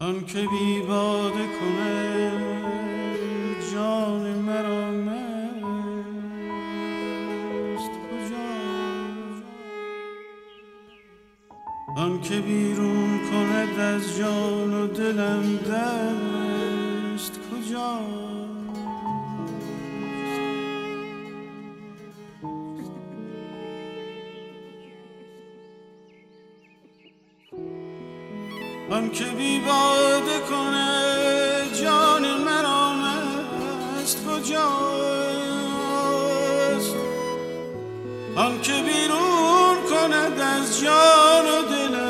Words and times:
که 0.00 0.46
بی 0.46 0.80
باده 0.88 1.46
کنه 1.60 2.32
جان 3.72 4.38
مرا 4.38 4.90
مست. 4.90 5.14
کجا؟ 7.90 8.48
آن 11.96 12.20
که 12.20 12.40
بیرون 12.40 13.18
کند 13.30 13.78
از 13.78 14.16
جان 14.18 14.74
و 14.74 14.86
دلم 14.86 15.56
دست. 15.56 17.40
کجا؟ 17.50 18.00
آن 28.90 29.10
که 29.10 29.24
بی 29.24 29.60
باده 29.60 30.40
کنه 30.50 30.88
جان 31.82 32.22
مرا 32.42 32.92
مست 32.92 34.26
کجاست؟ 34.26 34.58
آن 38.36 38.60
که 38.60 38.72
بیرون 38.72 39.76
کند 39.90 40.40
از 40.40 40.80
جان 40.80 41.46
و 41.46 41.62
دلم 41.70 42.07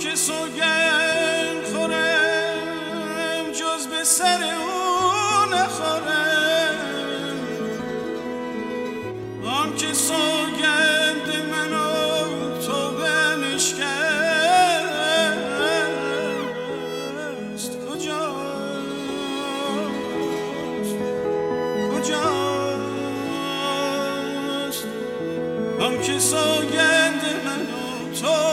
که 0.00 0.16
سوگند 0.16 1.64
خورم 1.74 3.52
جز 3.52 3.86
به 3.86 4.04
سر 4.04 4.38
او 4.42 5.46
نخورم. 5.54 6.76
آن 9.46 9.76
که 9.76 9.94
سوگند 9.94 11.28
من 11.52 11.72
و 11.72 11.76
تو 12.66 12.90
بمشکست 12.90 13.80
کجاست؟ 17.88 18.52
کجاست؟ 21.94 22.50
آن 25.80 26.02
که 26.02 26.18
سوگند 26.18 27.22
من 27.44 27.60
و 27.60 28.14
تو 28.20 28.49